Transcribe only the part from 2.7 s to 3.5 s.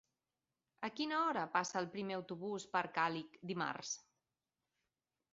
per Càlig